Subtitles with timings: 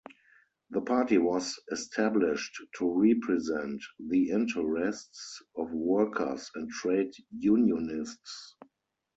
[0.71, 8.55] The party was established to represent the interests of workers and trade unionists.